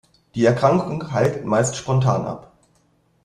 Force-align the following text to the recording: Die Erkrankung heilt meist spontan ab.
Die 0.33 0.45
Erkrankung 0.45 1.11
heilt 1.11 1.45
meist 1.45 1.75
spontan 1.75 2.25
ab. 2.25 2.51